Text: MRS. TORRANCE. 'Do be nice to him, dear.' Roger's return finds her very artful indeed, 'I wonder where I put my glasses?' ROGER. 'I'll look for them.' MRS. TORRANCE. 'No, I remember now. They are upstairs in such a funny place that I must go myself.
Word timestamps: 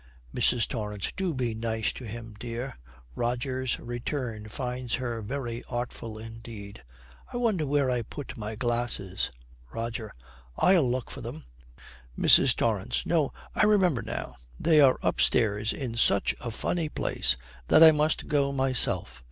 MRS. 0.33 0.67
TORRANCE. 0.67 1.11
'Do 1.11 1.31
be 1.35 1.53
nice 1.53 1.93
to 1.93 2.05
him, 2.05 2.33
dear.' 2.39 2.75
Roger's 3.13 3.79
return 3.79 4.49
finds 4.49 4.95
her 4.95 5.21
very 5.21 5.63
artful 5.69 6.17
indeed, 6.17 6.83
'I 7.31 7.37
wonder 7.37 7.67
where 7.67 7.91
I 7.91 8.01
put 8.01 8.35
my 8.35 8.55
glasses?' 8.55 9.29
ROGER. 9.71 10.11
'I'll 10.57 10.89
look 10.89 11.11
for 11.11 11.21
them.' 11.21 11.43
MRS. 12.17 12.55
TORRANCE. 12.55 13.05
'No, 13.05 13.31
I 13.53 13.65
remember 13.65 14.01
now. 14.01 14.37
They 14.59 14.81
are 14.81 14.97
upstairs 15.03 15.71
in 15.71 15.95
such 15.97 16.33
a 16.41 16.49
funny 16.49 16.89
place 16.89 17.37
that 17.67 17.83
I 17.83 17.91
must 17.91 18.25
go 18.27 18.51
myself. 18.51 19.19